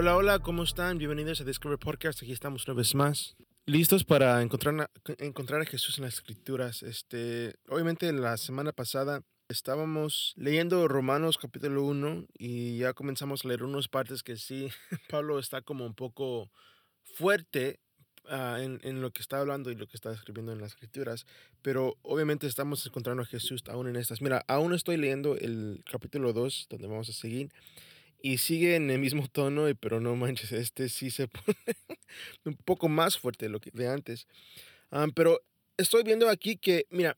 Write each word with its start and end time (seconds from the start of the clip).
Hola, 0.00 0.16
hola, 0.16 0.38
¿cómo 0.38 0.62
están? 0.62 0.96
Bienvenidos 0.96 1.42
a 1.42 1.44
Discover 1.44 1.78
Podcast. 1.78 2.22
Aquí 2.22 2.32
estamos 2.32 2.66
una 2.66 2.72
vez 2.72 2.94
más. 2.94 3.36
Listos 3.66 4.02
para 4.02 4.40
encontrar, 4.40 4.80
a- 4.80 5.66
Jesús 5.66 5.98
en 5.98 6.04
las 6.04 6.14
Escrituras. 6.14 6.82
Este, 6.82 7.56
obviamente, 7.68 8.10
la 8.10 8.38
semana 8.38 8.72
pasada 8.72 9.20
estábamos 9.50 10.32
leyendo 10.38 10.88
Romanos 10.88 11.36
capítulo 11.36 11.82
1 11.82 12.28
y 12.38 12.78
ya 12.78 12.94
comenzamos 12.94 13.44
a 13.44 13.48
leer 13.48 13.62
unas 13.62 13.88
partes 13.88 14.22
que 14.22 14.38
sí, 14.38 14.70
Pablo 15.10 15.38
está 15.38 15.60
como 15.60 15.84
un 15.84 15.94
poco 15.94 16.50
fuerte 17.02 17.78
ah, 18.26 18.56
en, 18.58 18.80
en 18.82 19.02
lo 19.02 19.10
que 19.10 19.20
está 19.20 19.38
hablando 19.40 19.70
y 19.70 19.74
lo 19.74 19.86
que 19.86 19.98
está 19.98 20.14
escribiendo 20.14 20.52
en 20.52 20.62
las 20.62 20.70
Escrituras. 20.70 21.26
Pero 21.60 21.98
obviamente 22.00 22.46
estamos 22.46 22.86
encontrando 22.86 23.22
a 23.22 23.26
Jesús 23.26 23.62
aún 23.68 23.86
en 23.86 23.96
estas. 23.96 24.22
Mira, 24.22 24.46
aún 24.48 24.72
estoy 24.72 24.96
leyendo 24.96 25.36
el 25.36 25.84
capítulo 25.84 26.32
2, 26.32 26.68
donde 26.70 26.88
vamos 26.88 27.10
a 27.10 27.12
seguir. 27.12 27.50
Y 28.22 28.38
sigue 28.38 28.76
en 28.76 28.90
el 28.90 28.98
mismo 28.98 29.28
tono, 29.28 29.66
pero 29.80 30.00
no 30.00 30.14
manches, 30.16 30.52
este 30.52 30.88
sí 30.88 31.10
se 31.10 31.28
pone 31.28 31.56
un 32.44 32.54
poco 32.56 32.88
más 32.88 33.18
fuerte 33.18 33.46
de 33.46 33.50
lo 33.50 33.60
que 33.60 33.70
de 33.72 33.88
antes. 33.88 34.26
Ah, 34.90 35.06
pero 35.14 35.40
estoy 35.76 36.02
viendo 36.02 36.28
aquí 36.28 36.56
que, 36.56 36.86
mira, 36.90 37.16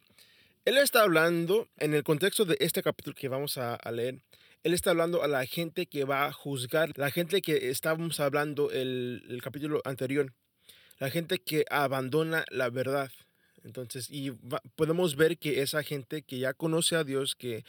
él 0.64 0.78
está 0.78 1.02
hablando 1.02 1.68
en 1.78 1.94
el 1.94 2.04
contexto 2.04 2.44
de 2.44 2.56
este 2.60 2.82
capítulo 2.82 3.16
que 3.16 3.28
vamos 3.28 3.58
a, 3.58 3.74
a 3.74 3.90
leer. 3.90 4.22
Él 4.62 4.74
está 4.74 4.90
hablando 4.90 5.24
a 5.24 5.28
la 5.28 5.44
gente 5.44 5.86
que 5.86 6.04
va 6.04 6.26
a 6.26 6.32
juzgar, 6.32 6.96
la 6.96 7.10
gente 7.10 7.42
que 7.42 7.70
estábamos 7.70 8.20
hablando 8.20 8.70
el, 8.70 9.24
el 9.28 9.42
capítulo 9.42 9.82
anterior, 9.84 10.32
la 11.00 11.10
gente 11.10 11.40
que 11.40 11.64
abandona 11.68 12.44
la 12.50 12.70
verdad. 12.70 13.10
Entonces, 13.64 14.08
y 14.10 14.30
va- 14.30 14.62
podemos 14.76 15.16
ver 15.16 15.38
que 15.38 15.62
esa 15.62 15.82
gente 15.82 16.22
que 16.22 16.38
ya 16.38 16.52
conoce 16.52 16.96
a 16.96 17.04
Dios, 17.04 17.34
que, 17.34 17.64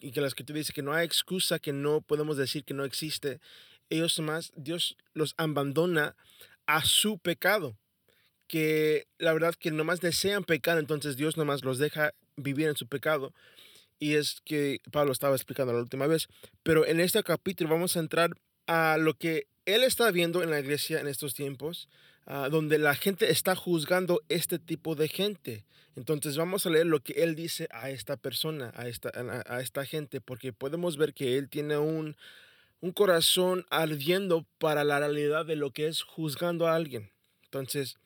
y 0.00 0.10
que 0.12 0.20
la 0.20 0.26
escritura 0.28 0.58
dice 0.58 0.72
que 0.72 0.82
no 0.82 0.92
hay 0.92 1.04
excusa, 1.06 1.58
que 1.58 1.72
no 1.72 2.00
podemos 2.00 2.36
decir 2.36 2.64
que 2.64 2.74
no 2.74 2.84
existe, 2.84 3.40
ellos 3.90 4.18
más, 4.20 4.52
Dios 4.56 4.96
los 5.14 5.34
abandona 5.36 6.14
a 6.66 6.84
su 6.84 7.18
pecado, 7.18 7.76
que 8.46 9.06
la 9.18 9.32
verdad 9.32 9.54
que 9.54 9.70
nomás 9.70 10.00
desean 10.00 10.44
pecar, 10.44 10.78
entonces 10.78 11.16
Dios 11.16 11.36
nomás 11.36 11.64
los 11.64 11.78
deja 11.78 12.12
vivir 12.36 12.68
en 12.68 12.76
su 12.76 12.86
pecado. 12.86 13.32
Y 13.98 14.14
es 14.14 14.40
que 14.44 14.80
Pablo 14.92 15.12
estaba 15.12 15.34
explicando 15.34 15.72
la 15.72 15.80
última 15.80 16.06
vez. 16.06 16.28
Pero 16.62 16.86
en 16.86 17.00
este 17.00 17.22
capítulo 17.24 17.68
vamos 17.70 17.96
a 17.96 18.00
entrar 18.00 18.30
a 18.66 18.96
lo 18.96 19.14
que 19.14 19.46
él 19.74 19.84
está 19.84 20.10
viendo 20.10 20.42
en 20.42 20.50
la 20.50 20.60
iglesia 20.60 20.98
en 20.98 21.08
estos 21.08 21.34
tiempos, 21.34 21.88
ah, 22.26 22.48
donde 22.50 22.78
la 22.78 22.94
gente 22.94 23.30
está 23.30 23.54
juzgando 23.54 24.22
este 24.28 24.58
tipo 24.58 24.94
de 24.94 25.08
gente. 25.08 25.66
Entonces 25.94 26.36
vamos 26.36 26.64
a 26.64 26.70
leer 26.70 26.86
lo 26.86 27.00
que 27.00 27.24
él 27.24 27.34
dice 27.34 27.68
a 27.70 27.90
esta 27.90 28.16
persona, 28.16 28.72
a 28.74 28.88
esta, 28.88 29.10
a, 29.46 29.60
esta 29.60 29.84
gente, 29.84 30.20
porque 30.20 30.52
podemos 30.52 30.96
ver 30.96 31.12
que 31.12 31.36
él 31.36 31.50
tiene 31.50 31.76
un, 31.76 32.16
un 32.80 32.92
corazón 32.92 33.66
ardiendo 33.68 34.46
para 34.58 34.84
la 34.84 35.00
realidad 35.00 35.44
de 35.44 35.56
lo 35.56 35.70
que 35.72 35.88
es 35.88 36.02
juzgando 36.02 36.66
a 36.66 36.74
alguien. 36.74 37.10
Entonces, 37.44 37.96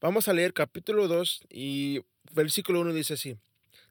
vamos 0.00 0.28
a 0.28 0.32
leer 0.32 0.54
capítulo 0.54 1.08
2 1.08 1.42
y 1.50 2.00
versículo 2.32 2.80
1 2.80 2.94
dice 2.94 3.14
así. 3.14 3.36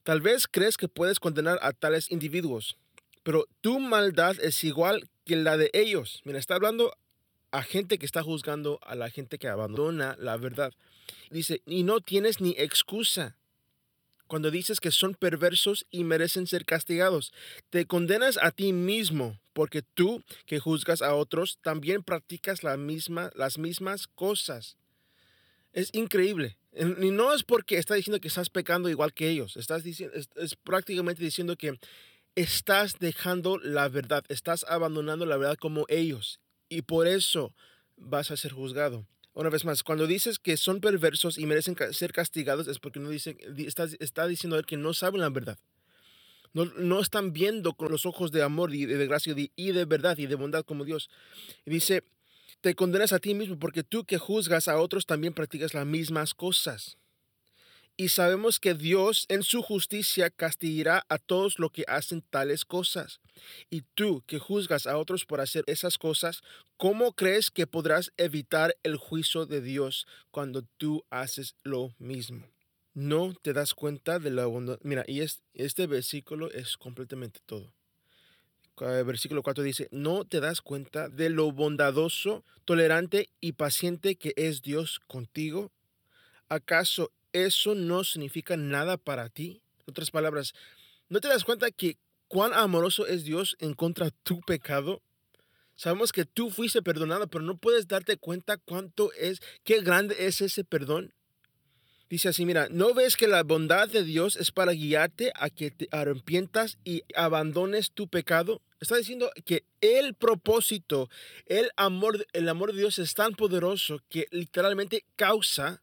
Tal 0.04 0.22
vez 0.22 0.48
crees 0.48 0.78
que 0.78 0.88
puedes 0.88 1.20
condenar 1.20 1.60
a 1.62 1.74
tales 1.74 2.10
individuos, 2.10 2.78
pero 3.22 3.48
tu 3.62 3.80
maldad 3.80 4.36
es 4.42 4.64
igual 4.64 5.08
que 5.26 5.36
la 5.36 5.58
de 5.58 5.70
ellos. 5.74 6.22
Mira, 6.24 6.40
está 6.40 6.56
hablando 6.56 6.96
a 7.52 7.64
gente 7.64 7.98
que 7.98 8.06
está 8.06 8.24
juzgando 8.24 8.80
a 8.84 8.96
la 8.96 9.10
gente 9.10 9.38
que 9.38 9.48
abandona 9.48 10.16
la 10.20 10.38
verdad. 10.38 10.74
Dice, 11.30 11.62
y 11.66 11.84
no 11.84 12.00
tienes 12.00 12.42
ni 12.42 12.52
excusa 12.58 13.36
cuando 14.28 14.50
dices 14.50 14.80
que 14.80 14.92
son 14.92 15.14
perversos 15.14 15.86
y 15.92 16.06
merecen 16.06 16.48
ser 16.48 16.64
castigados. 16.66 17.34
Te 17.70 17.86
condenas 17.86 18.40
a 18.42 18.52
ti 18.52 18.72
mismo, 18.72 19.38
porque 19.52 19.82
tú 19.82 20.24
que 20.46 20.60
juzgas 20.60 21.02
a 21.02 21.14
otros 21.16 21.60
también 21.62 22.04
practicas 22.04 22.64
la 22.64 22.78
misma, 22.78 23.32
las 23.36 23.58
mismas 23.58 24.08
cosas. 24.08 24.78
Es 25.74 25.90
increíble. 25.94 26.58
Y 26.74 27.12
no 27.12 27.34
es 27.34 27.44
porque 27.44 27.78
está 27.78 27.96
diciendo 27.96 28.22
que 28.22 28.30
estás 28.30 28.50
pecando 28.50 28.90
igual 28.90 29.14
que 29.14 29.30
ellos. 29.30 29.58
Estás 29.58 29.84
diciendo, 29.84 30.16
es 30.16 30.56
prácticamente 30.56 31.22
diciendo 31.22 31.58
que 31.58 31.78
estás 32.36 33.00
dejando 33.00 33.58
la 33.58 33.90
verdad, 33.90 34.24
estás 34.30 34.66
abandonando 34.70 35.26
la 35.26 35.36
verdad 35.36 35.58
como 35.58 35.86
ellos. 35.90 36.40
Y 36.72 36.84
por 36.84 37.06
eso 37.06 37.54
vas 37.98 38.32
a 38.32 38.38
ser 38.38 38.54
juzgado. 38.54 39.06
Una 39.34 39.50
vez 39.50 39.66
más, 39.66 39.84
cuando 39.84 40.08
dices 40.08 40.40
que 40.40 40.56
son 40.56 40.80
perversos 40.80 41.38
y 41.38 41.46
merecen 41.46 41.76
ser 41.92 42.14
castigados 42.14 42.70
es 42.70 42.80
porque 42.80 43.02
no 43.02 43.10
dice, 43.10 43.36
di- 43.54 43.68
está, 43.68 44.26
diciendo 44.26 44.58
él 44.58 44.66
que 44.66 44.78
no 44.78 44.94
saben 44.94 45.20
la 45.20 45.30
verdad. 45.30 45.60
No, 46.54 46.64
no 46.64 47.02
están 47.02 47.34
viendo 47.34 47.74
con 47.74 47.92
los 47.92 48.06
ojos 48.06 48.32
de 48.32 48.42
amor 48.42 48.74
y 48.74 48.86
de, 48.86 49.06
gracia 49.06 49.36
y 49.36 49.72
de 49.74 49.84
verdad 49.84 50.18
y 50.18 50.28
de 50.28 50.36
bondad 50.36 50.64
como 50.64 50.86
Dios. 50.86 51.10
Y 51.66 51.72
dice, 51.72 52.06
te 52.62 52.74
condenas 52.74 53.12
a 53.12 53.20
ti 53.20 53.34
mismo 53.34 53.60
porque 53.60 53.84
tú 53.84 54.06
que 54.06 54.18
juzgas 54.18 54.70
a 54.70 54.78
otros 54.80 55.06
también 55.06 55.34
practicas 55.34 55.74
las 55.74 55.86
mismas 55.86 56.34
cosas. 56.34 56.98
Y 58.02 58.10
sabemos 58.10 58.60
que 58.60 58.74
Dios 58.74 59.28
en 59.30 59.44
su 59.44 59.62
justicia 59.62 60.32
castigará 60.32 61.06
a 61.08 61.20
todos 61.20 61.60
los 61.60 61.72
que 61.72 61.86
hacen 61.88 62.24
tales 62.24 62.66
cosas. 62.66 63.20
Y 63.70 63.84
tú 63.94 64.24
que 64.26 64.40
juzgas 64.40 64.88
a 64.88 64.98
otros 64.98 65.24
por 65.24 65.40
hacer 65.40 65.64
esas 65.68 66.00
cosas, 66.00 66.42
¿cómo 66.78 67.14
crees 67.14 67.52
que 67.52 67.68
podrás 67.68 68.12
evitar 68.18 68.76
el 68.82 68.98
juicio 68.98 69.46
de 69.46 69.62
Dios 69.62 70.08
cuando 70.32 70.64
tú 70.78 71.06
haces 71.12 71.54
lo 71.62 71.94
mismo? 72.00 72.48
No 72.96 73.36
te 73.40 73.54
das 73.54 73.76
cuenta 73.76 74.18
de 74.18 74.32
la 74.32 74.48
bondad. 74.48 74.80
Mira, 74.82 75.04
y 75.08 75.20
es- 75.22 75.44
este 75.54 75.86
versículo 75.86 76.50
es 76.50 76.78
completamente 76.78 77.40
todo. 77.46 77.72
Versículo 78.78 79.44
4 79.44 79.64
dice, 79.64 79.90
no 79.92 80.26
te 80.26 80.40
das 80.40 80.62
cuenta 80.62 81.08
de 81.08 81.30
lo 81.30 81.52
bondadoso, 81.52 82.44
tolerante 82.66 83.30
y 83.42 83.52
paciente 83.52 84.16
que 84.16 84.34
es 84.38 84.64
Dios 84.64 85.00
contigo. 85.06 85.72
¿Acaso 86.50 87.12
eso 87.34 87.76
no 87.76 88.04
significa 88.04 88.58
nada 88.58 88.98
para 88.98 89.30
ti? 89.30 89.62
En 89.80 89.92
otras 89.92 90.12
palabras, 90.12 90.54
¿no 91.10 91.20
te 91.20 91.28
das 91.28 91.44
cuenta 91.44 91.72
que 91.72 91.98
cuán 92.28 92.54
amoroso 92.54 93.08
es 93.08 93.24
Dios 93.24 93.56
en 93.60 93.74
contra 93.74 94.06
de 94.06 94.14
tu 94.24 94.42
pecado? 94.42 95.02
Sabemos 95.76 96.12
que 96.12 96.26
tú 96.26 96.52
fuiste 96.52 96.82
perdonado, 96.82 97.28
pero 97.28 97.44
no 97.44 97.58
puedes 97.58 97.88
darte 97.88 98.18
cuenta 98.18 98.58
cuánto 98.58 99.12
es, 99.14 99.42
qué 99.64 99.82
grande 99.82 100.16
es 100.28 100.42
ese 100.42 100.64
perdón. 100.64 101.14
Dice 102.12 102.28
así, 102.28 102.46
mira, 102.46 102.68
¿no 102.70 102.94
ves 102.94 103.16
que 103.16 103.26
la 103.26 103.42
bondad 103.42 103.88
de 103.88 104.04
Dios 104.04 104.36
es 104.36 104.52
para 104.52 104.74
guiarte 104.74 105.32
a 105.34 105.50
que 105.50 105.72
te 105.72 105.88
arrepientas 105.92 106.78
y 106.84 107.04
abandones 107.16 107.92
tu 107.92 108.10
pecado? 108.10 108.62
Está 108.82 108.98
diciendo 108.98 109.32
que 109.46 109.64
el 109.80 110.14
propósito, 110.14 111.10
el 111.46 111.72
amor, 111.78 112.28
el 112.34 112.50
amor 112.50 112.74
de 112.74 112.80
Dios 112.80 113.00
es 113.00 113.14
tan 113.14 113.34
poderoso 113.34 114.02
que 114.10 114.28
literalmente 114.32 115.06
causa 115.16 115.82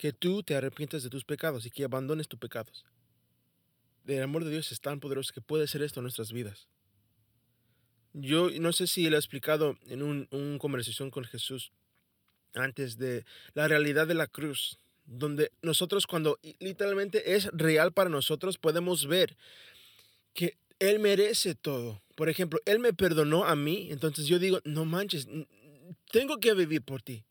que 0.00 0.14
tú 0.14 0.42
te 0.42 0.54
arrepientas 0.54 1.02
de 1.02 1.10
tus 1.10 1.26
pecados 1.26 1.66
y 1.66 1.70
que 1.70 1.84
abandones 1.84 2.26
tus 2.26 2.40
pecados. 2.40 2.86
El 4.06 4.22
amor 4.22 4.44
de 4.46 4.50
Dios 4.50 4.72
es 4.72 4.80
tan 4.80 4.98
poderoso 4.98 5.34
que 5.34 5.42
puede 5.42 5.64
hacer 5.64 5.82
esto 5.82 6.00
en 6.00 6.04
nuestras 6.04 6.32
vidas. 6.32 6.68
Yo 8.14 8.48
no 8.60 8.72
sé 8.72 8.86
si 8.86 9.04
él 9.04 9.12
ha 9.12 9.18
explicado 9.18 9.76
en 9.88 10.00
un, 10.02 10.26
una 10.30 10.58
conversación 10.58 11.10
con 11.10 11.24
Jesús 11.24 11.72
antes 12.54 12.96
de 12.96 13.26
la 13.52 13.68
realidad 13.68 14.06
de 14.06 14.14
la 14.14 14.26
cruz, 14.26 14.78
donde 15.04 15.52
nosotros 15.60 16.06
cuando 16.06 16.38
literalmente 16.60 17.34
es 17.34 17.50
real 17.52 17.92
para 17.92 18.08
nosotros 18.08 18.56
podemos 18.56 19.06
ver 19.06 19.36
que 20.32 20.56
Él 20.78 20.98
merece 20.98 21.54
todo. 21.54 22.00
Por 22.16 22.30
ejemplo, 22.30 22.58
Él 22.64 22.78
me 22.78 22.94
perdonó 22.94 23.44
a 23.44 23.54
mí, 23.54 23.88
entonces 23.90 24.26
yo 24.26 24.38
digo, 24.38 24.60
no 24.64 24.86
manches, 24.86 25.28
tengo 26.10 26.40
que 26.40 26.54
vivir 26.54 26.80
por 26.80 27.02
ti. 27.02 27.22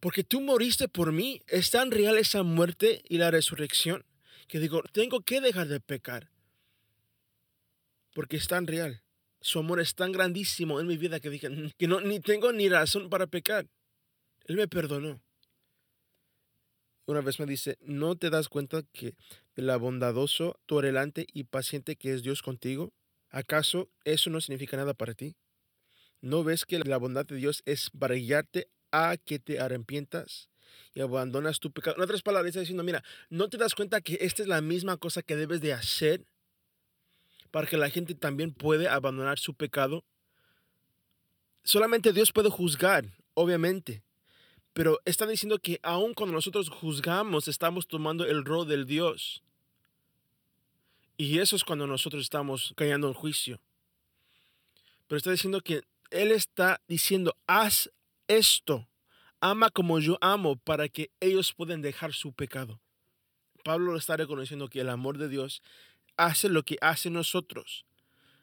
Porque 0.00 0.24
tú 0.24 0.40
moriste 0.40 0.88
por 0.88 1.12
mí. 1.12 1.42
Es 1.46 1.70
tan 1.70 1.90
real 1.90 2.16
esa 2.18 2.42
muerte 2.42 3.02
y 3.08 3.18
la 3.18 3.30
resurrección 3.30 4.04
que 4.48 4.60
digo, 4.60 4.82
tengo 4.92 5.22
que 5.22 5.40
dejar 5.40 5.66
de 5.68 5.80
pecar. 5.80 6.30
Porque 8.14 8.36
es 8.36 8.48
tan 8.48 8.66
real. 8.66 9.02
Su 9.40 9.58
amor 9.58 9.80
es 9.80 9.94
tan 9.94 10.12
grandísimo 10.12 10.80
en 10.80 10.86
mi 10.86 10.96
vida 10.96 11.20
que 11.20 11.30
dije 11.30 11.48
"Mm, 11.50 11.70
que 11.78 11.86
no, 11.86 12.00
ni 12.00 12.20
tengo 12.20 12.52
ni 12.52 12.68
razón 12.68 13.10
para 13.10 13.26
pecar. 13.26 13.66
Él 14.46 14.56
me 14.56 14.68
perdonó. 14.68 15.22
Una 17.08 17.20
vez 17.20 17.38
me 17.38 17.46
dice, 17.46 17.78
¿no 17.82 18.16
te 18.16 18.30
das 18.30 18.48
cuenta 18.48 18.82
que 18.92 19.14
de 19.54 19.62
la 19.62 19.76
bondadoso, 19.76 20.58
tolerante 20.66 21.26
y 21.32 21.44
paciente 21.44 21.94
que 21.96 22.12
es 22.12 22.22
Dios 22.22 22.42
contigo? 22.42 22.92
¿Acaso 23.30 23.90
eso 24.04 24.28
no 24.30 24.40
significa 24.40 24.76
nada 24.76 24.92
para 24.94 25.14
ti? 25.14 25.36
¿No 26.20 26.44
ves 26.44 26.64
que 26.64 26.78
la 26.80 26.96
bondad 26.98 27.26
de 27.26 27.36
Dios 27.36 27.62
es 27.66 27.90
para 27.90 28.16
guiarte 28.16 28.68
a 28.92 29.16
que 29.16 29.38
te 29.38 29.58
arrepientas 29.60 30.48
y 30.94 31.00
abandonas 31.00 31.60
tu 31.60 31.70
pecado? 31.70 31.96
En 31.96 32.02
otras 32.02 32.22
palabras, 32.22 32.50
está 32.50 32.60
diciendo, 32.60 32.82
mira, 32.82 33.02
¿no 33.30 33.48
te 33.48 33.56
das 33.56 33.74
cuenta 33.74 34.00
que 34.00 34.18
esta 34.20 34.42
es 34.42 34.48
la 34.48 34.60
misma 34.60 34.96
cosa 34.96 35.22
que 35.22 35.36
debes 35.36 35.60
de 35.60 35.72
hacer 35.72 36.24
para 37.50 37.66
que 37.66 37.76
la 37.76 37.90
gente 37.90 38.14
también 38.14 38.52
puede 38.52 38.88
abandonar 38.88 39.38
su 39.38 39.54
pecado? 39.54 40.04
Solamente 41.64 42.12
Dios 42.12 42.32
puede 42.32 42.50
juzgar, 42.50 43.04
obviamente. 43.34 44.02
Pero 44.72 45.00
está 45.04 45.26
diciendo 45.26 45.58
que 45.58 45.80
aun 45.82 46.12
cuando 46.12 46.34
nosotros 46.34 46.68
juzgamos, 46.68 47.48
estamos 47.48 47.88
tomando 47.88 48.26
el 48.26 48.44
rol 48.44 48.68
del 48.68 48.84
Dios. 48.84 49.42
Y 51.16 51.38
eso 51.38 51.56
es 51.56 51.64
cuando 51.64 51.86
nosotros 51.86 52.22
estamos 52.22 52.74
cayendo 52.76 53.08
en 53.08 53.14
juicio. 53.14 53.58
Pero 55.08 55.16
está 55.16 55.30
diciendo 55.30 55.60
que 55.60 55.82
Él 56.10 56.30
está 56.30 56.80
diciendo, 56.88 57.34
haz 57.46 57.90
esto, 58.28 58.88
ama 59.40 59.70
como 59.70 59.98
yo 59.98 60.18
amo, 60.20 60.56
para 60.56 60.88
que 60.88 61.10
ellos 61.20 61.52
puedan 61.52 61.82
dejar 61.82 62.12
su 62.12 62.32
pecado. 62.32 62.80
Pablo 63.64 63.96
está 63.96 64.16
reconociendo 64.16 64.68
que 64.68 64.80
el 64.80 64.88
amor 64.88 65.18
de 65.18 65.28
Dios 65.28 65.62
hace 66.16 66.48
lo 66.48 66.62
que 66.62 66.78
hace 66.80 67.10
nosotros. 67.10 67.84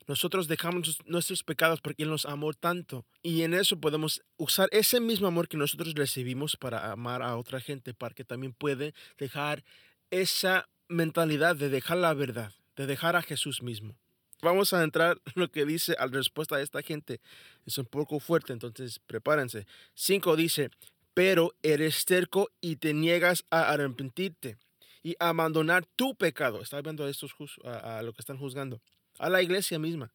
Nosotros 0.05 0.47
dejamos 0.47 0.99
nuestros 1.05 1.43
pecados 1.43 1.79
porque 1.79 2.03
Él 2.03 2.09
nos 2.09 2.25
amó 2.25 2.53
tanto. 2.53 3.05
Y 3.21 3.43
en 3.43 3.53
eso 3.53 3.79
podemos 3.79 4.21
usar 4.37 4.67
ese 4.71 4.99
mismo 4.99 5.27
amor 5.27 5.47
que 5.47 5.57
nosotros 5.57 5.93
recibimos 5.93 6.57
para 6.57 6.91
amar 6.91 7.21
a 7.21 7.37
otra 7.37 7.61
gente, 7.61 7.93
para 7.93 8.13
que 8.13 8.25
también 8.25 8.53
puede 8.53 8.93
dejar 9.17 9.63
esa 10.11 10.67
mentalidad 10.89 11.55
de 11.55 11.69
dejar 11.69 11.97
la 11.99 12.13
verdad, 12.13 12.51
de 12.75 12.85
dejar 12.85 13.15
a 13.15 13.21
Jesús 13.21 13.61
mismo. 13.61 13.97
Vamos 14.43 14.73
a 14.73 14.83
entrar 14.83 15.21
en 15.25 15.33
lo 15.41 15.49
que 15.49 15.65
dice 15.65 15.95
a 15.97 16.05
la 16.05 16.17
respuesta 16.17 16.57
de 16.57 16.63
esta 16.63 16.81
gente. 16.81 17.21
Es 17.65 17.77
un 17.77 17.85
poco 17.85 18.19
fuerte, 18.19 18.51
entonces 18.51 18.99
prepárense. 18.99 19.65
5 19.95 20.35
dice, 20.35 20.69
pero 21.13 21.55
eres 21.63 22.03
terco 22.03 22.49
y 22.59 22.75
te 22.75 22.93
niegas 22.93 23.45
a 23.49 23.71
arrepentirte 23.71 24.57
y 25.01 25.15
abandonar 25.19 25.85
tu 25.95 26.15
pecado. 26.15 26.61
Está 26.61 26.77
hablando 26.77 27.05
de 27.05 27.11
estos 27.11 27.33
a, 27.63 27.99
a 27.99 28.03
lo 28.03 28.11
que 28.11 28.19
están 28.19 28.37
juzgando. 28.37 28.81
A 29.17 29.29
la 29.29 29.41
iglesia 29.41 29.79
misma. 29.79 30.13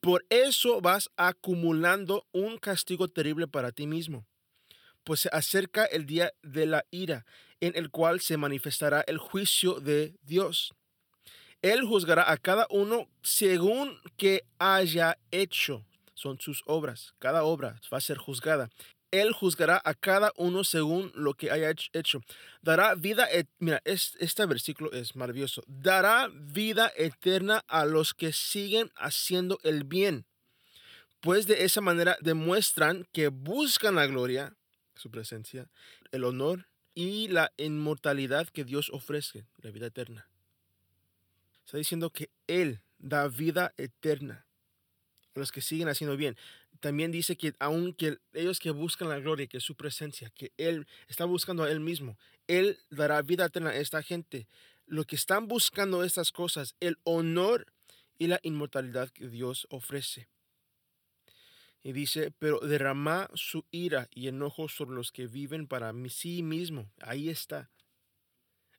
Por 0.00 0.26
eso 0.28 0.82
vas 0.82 1.08
acumulando 1.16 2.26
un 2.32 2.58
castigo 2.58 3.08
terrible 3.08 3.48
para 3.48 3.72
ti 3.72 3.86
mismo. 3.86 4.26
Pues 5.04 5.20
se 5.20 5.30
acerca 5.32 5.86
el 5.86 6.04
día 6.04 6.34
de 6.42 6.66
la 6.66 6.84
ira, 6.90 7.24
en 7.60 7.72
el 7.76 7.90
cual 7.90 8.20
se 8.20 8.36
manifestará 8.36 9.02
el 9.06 9.16
juicio 9.16 9.80
de 9.80 10.16
Dios. 10.22 10.74
Él 11.64 11.82
juzgará 11.86 12.30
a 12.30 12.36
cada 12.36 12.66
uno 12.68 13.08
según 13.22 13.98
que 14.18 14.44
haya 14.58 15.16
hecho. 15.30 15.82
Son 16.12 16.38
sus 16.38 16.62
obras. 16.66 17.14
Cada 17.18 17.42
obra 17.42 17.80
va 17.90 17.96
a 17.96 18.02
ser 18.02 18.18
juzgada. 18.18 18.68
Él 19.10 19.32
juzgará 19.32 19.80
a 19.82 19.94
cada 19.94 20.30
uno 20.36 20.62
según 20.62 21.10
lo 21.14 21.32
que 21.32 21.50
haya 21.50 21.70
hecho. 21.70 22.20
Dará 22.60 22.94
vida, 22.94 23.28
mira, 23.60 23.80
este 23.86 24.44
versículo 24.44 24.92
es 24.92 25.16
maravilloso. 25.16 25.62
Dará 25.66 26.28
vida 26.34 26.92
eterna 26.98 27.64
a 27.66 27.86
los 27.86 28.12
que 28.12 28.34
siguen 28.34 28.92
haciendo 28.94 29.58
el 29.62 29.84
bien. 29.84 30.26
Pues 31.20 31.46
de 31.46 31.64
esa 31.64 31.80
manera 31.80 32.18
demuestran 32.20 33.06
que 33.10 33.28
buscan 33.28 33.94
la 33.94 34.06
gloria, 34.06 34.54
su 34.96 35.10
presencia, 35.10 35.70
el 36.12 36.24
honor 36.24 36.66
y 36.94 37.28
la 37.28 37.52
inmortalidad 37.56 38.48
que 38.48 38.64
Dios 38.64 38.90
ofrece, 38.92 39.46
la 39.62 39.70
vida 39.70 39.86
eterna. 39.86 40.28
Está 41.64 41.78
diciendo 41.78 42.10
que 42.10 42.30
Él 42.46 42.80
da 42.98 43.28
vida 43.28 43.74
eterna 43.76 44.46
a 45.34 45.40
los 45.40 45.50
que 45.50 45.60
siguen 45.60 45.88
haciendo 45.88 46.16
bien 46.16 46.36
también 46.84 47.10
dice 47.10 47.34
que 47.34 47.54
aunque 47.60 48.18
ellos 48.34 48.58
que 48.58 48.70
buscan 48.70 49.08
la 49.08 49.18
gloria, 49.18 49.46
que 49.46 49.56
es 49.56 49.64
su 49.64 49.74
presencia, 49.74 50.28
que 50.28 50.52
Él 50.58 50.86
está 51.08 51.24
buscando 51.24 51.62
a 51.62 51.70
Él 51.70 51.80
mismo, 51.80 52.18
Él 52.46 52.78
dará 52.90 53.22
vida 53.22 53.46
eterna 53.46 53.70
a 53.70 53.76
esta 53.76 54.02
gente. 54.02 54.48
Lo 54.84 55.04
que 55.04 55.16
están 55.16 55.48
buscando 55.48 56.04
estas 56.04 56.30
cosas, 56.30 56.76
el 56.80 56.98
honor 57.04 57.72
y 58.18 58.26
la 58.26 58.38
inmortalidad 58.42 59.08
que 59.08 59.28
Dios 59.28 59.66
ofrece. 59.70 60.28
Y 61.82 61.92
dice, 61.92 62.34
pero 62.38 62.60
derrama 62.60 63.30
su 63.32 63.64
ira 63.70 64.10
y 64.12 64.28
enojo 64.28 64.68
sobre 64.68 64.94
los 64.94 65.10
que 65.10 65.26
viven 65.26 65.66
para 65.66 65.90
sí 66.10 66.42
mismo. 66.42 66.92
Ahí 67.00 67.30
está. 67.30 67.70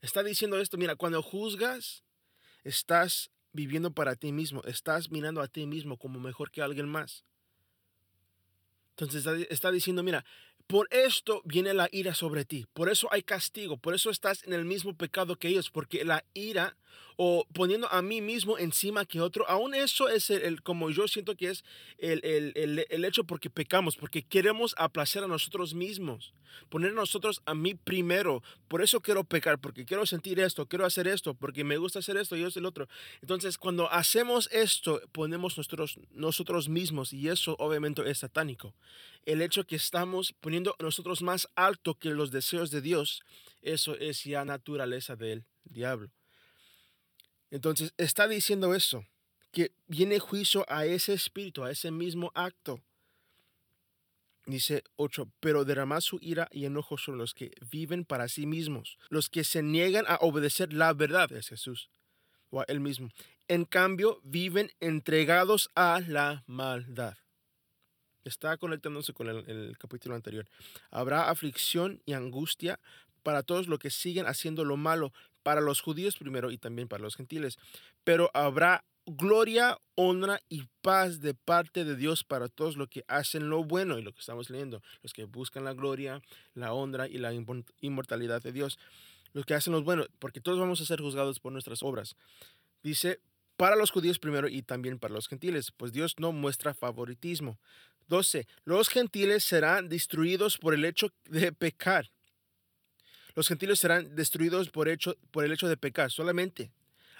Está 0.01 0.21
diciendo 0.21 0.59
esto, 0.59 0.77
mira, 0.77 0.95
cuando 0.95 1.23
juzgas, 1.23 2.03
estás 2.65 3.31
viviendo 3.53 3.91
para 3.91 4.15
ti 4.15 4.33
mismo, 4.33 4.61
estás 4.65 5.09
mirando 5.09 5.41
a 5.41 5.47
ti 5.47 5.65
mismo 5.65 5.97
como 5.97 6.19
mejor 6.19 6.51
que 6.51 6.61
alguien 6.61 6.89
más. 6.89 7.23
Entonces 8.97 9.25
está, 9.49 9.71
diciendo, 9.71 10.03
mira, 10.03 10.25
por 10.67 10.87
esto 10.91 11.41
viene 11.45 11.73
la 11.73 11.87
ira 11.91 12.13
sobre 12.13 12.43
ti, 12.43 12.65
por 12.73 12.89
eso 12.89 13.07
hay 13.11 13.23
castigo, 13.23 13.77
por 13.77 13.93
eso 13.93 14.09
estás 14.09 14.43
en 14.43 14.53
el 14.53 14.65
mismo 14.65 14.95
pecado 14.95 15.37
que 15.37 15.47
ellos, 15.47 15.69
porque 15.69 16.03
la 16.03 16.25
ira 16.33 16.75
o 17.17 17.45
poniendo 17.53 17.87
a 17.91 18.01
mí 18.01 18.21
mismo 18.21 18.57
encima 18.57 19.05
que 19.05 19.21
otro, 19.21 19.47
aún 19.49 19.73
eso 19.73 20.09
es 20.09 20.29
el, 20.29 20.61
como 20.61 20.89
yo 20.89 21.07
siento 21.07 21.35
que 21.35 21.49
es 21.49 21.63
el, 21.97 22.19
el, 22.23 22.85
el, 22.89 23.05
hecho 23.05 23.23
porque 23.23 23.49
pecamos, 23.49 23.95
porque 23.95 24.23
queremos 24.23 24.75
aplacer 24.77 25.23
a 25.23 25.27
nosotros 25.27 25.73
mismos, 25.73 26.33
poner 26.69 26.91
a 26.91 26.95
nosotros 26.95 27.41
a 27.45 27.53
mí 27.53 27.73
primero, 27.73 28.43
por 28.67 28.81
eso 28.81 29.01
quiero 29.01 29.23
pecar, 29.23 29.59
porque 29.59 29.85
quiero 29.85 30.05
sentir 30.05 30.39
esto, 30.39 30.67
quiero 30.67 30.85
hacer 30.85 31.07
esto, 31.07 31.33
porque 31.33 31.63
me 31.63 31.77
gusta 31.77 31.99
hacer 31.99 32.17
esto 32.17 32.35
y 32.35 32.43
es 32.43 32.57
el 32.57 32.65
otro. 32.65 32.87
Entonces, 33.21 33.57
cuando 33.57 33.91
hacemos 33.91 34.49
esto, 34.51 35.01
ponemos 35.11 35.57
nosotros, 35.57 35.99
nosotros 36.11 36.67
mismos 36.67 37.13
y 37.13 37.29
eso 37.29 37.55
obviamente 37.59 38.09
es 38.09 38.19
satánico. 38.19 38.73
El 39.25 39.41
hecho 39.41 39.65
que 39.65 39.75
estamos 39.75 40.33
poniendo 40.39 40.75
nosotros 40.79 41.21
más 41.21 41.49
alto 41.55 41.95
que 41.97 42.09
los 42.09 42.31
deseos 42.31 42.71
de 42.71 42.81
Dios, 42.81 43.23
eso 43.61 43.95
es 43.95 44.23
ya 44.23 44.45
naturaleza 44.45 45.15
del 45.15 45.45
diablo. 45.63 46.09
Entonces 47.55 47.93
está 47.95 48.27
diciendo 48.27 48.75
eso, 48.75 49.05
que 49.53 49.71
viene 49.87 50.19
juicio 50.19 50.65
a 50.67 50.85
ese 50.85 51.13
espíritu, 51.13 51.63
a 51.63 51.71
ese 51.71 51.89
mismo 51.89 52.29
acto. 52.35 52.81
Dice 54.45 54.83
8, 54.97 55.31
pero 55.39 55.63
derrama 55.63 56.01
su 56.01 56.19
ira 56.21 56.49
y 56.51 56.65
enojo 56.65 56.97
sobre 56.97 57.17
los 57.17 57.33
que 57.33 57.53
viven 57.71 58.03
para 58.03 58.27
sí 58.27 58.45
mismos, 58.45 58.97
los 59.07 59.29
que 59.29 59.45
se 59.45 59.63
niegan 59.63 60.03
a 60.09 60.17
obedecer 60.17 60.73
la 60.73 60.91
verdad, 60.91 61.31
es 61.31 61.47
Jesús, 61.47 61.89
o 62.49 62.59
a 62.59 62.65
él 62.67 62.81
mismo. 62.81 63.09
En 63.47 63.63
cambio, 63.63 64.19
viven 64.25 64.69
entregados 64.81 65.69
a 65.75 66.01
la 66.05 66.43
maldad. 66.47 67.15
Está 68.25 68.57
conectándose 68.57 69.13
con 69.13 69.29
el 69.29 69.77
capítulo 69.77 70.15
anterior. 70.15 70.45
Habrá 70.91 71.29
aflicción 71.29 72.01
y 72.05 72.11
angustia 72.11 72.81
para 73.23 73.43
todos 73.43 73.67
los 73.67 73.79
que 73.79 73.91
siguen 73.91 74.27
haciendo 74.27 74.65
lo 74.65 74.75
malo, 74.75 75.13
para 75.45 75.61
los 75.61 75.79
judíos 75.79 76.17
primero 76.17 76.49
y 76.49 76.57
también 76.57 76.87
para 76.87 77.03
los 77.03 77.15
gentiles. 77.15 77.59
Pero 78.03 78.31
habrá 78.33 78.83
gloria, 79.05 79.77
honra 79.93 80.39
y 80.49 80.63
paz 80.81 81.21
de 81.21 81.35
parte 81.35 81.85
de 81.85 81.95
Dios 81.95 82.23
para 82.23 82.47
todos 82.47 82.77
los 82.77 82.89
que 82.89 83.05
hacen 83.07 83.47
lo 83.47 83.63
bueno 83.63 83.99
y 83.99 84.01
lo 84.01 84.11
que 84.11 84.21
estamos 84.21 84.49
leyendo, 84.49 84.81
los 85.03 85.13
que 85.13 85.25
buscan 85.25 85.63
la 85.63 85.73
gloria, 85.73 86.19
la 86.55 86.73
honra 86.73 87.07
y 87.07 87.19
la 87.19 87.31
inmortalidad 87.81 88.41
de 88.41 88.53
Dios, 88.53 88.79
los 89.33 89.45
que 89.45 89.53
hacen 89.53 89.73
lo 89.73 89.83
bueno, 89.83 90.07
porque 90.17 90.41
todos 90.41 90.57
vamos 90.57 90.81
a 90.81 90.85
ser 90.85 90.99
juzgados 90.99 91.39
por 91.39 91.51
nuestras 91.51 91.83
obras. 91.83 92.15
Dice, 92.81 93.19
para 93.55 93.75
los 93.75 93.91
judíos 93.91 94.17
primero 94.17 94.47
y 94.47 94.63
también 94.63 94.97
para 94.97 95.13
los 95.13 95.27
gentiles, 95.27 95.71
pues 95.77 95.91
Dios 95.91 96.15
no 96.17 96.31
muestra 96.31 96.73
favoritismo. 96.73 97.59
12. 98.07 98.47
Los 98.63 98.89
gentiles 98.89 99.43
serán 99.43 99.89
destruidos 99.89 100.57
por 100.57 100.73
el 100.73 100.85
hecho 100.85 101.11
de 101.25 101.51
pecar 101.51 102.09
los 103.35 103.47
gentiles 103.47 103.79
serán 103.79 104.15
destruidos 104.15 104.69
por, 104.69 104.87
el 104.87 105.51
hecho 105.51 105.67
de 105.67 105.77
pecar 105.77 106.11
solamente. 106.11 106.71